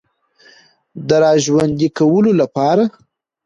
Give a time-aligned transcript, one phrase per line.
[1.07, 2.83] د را ژوندۍ کولو لپاره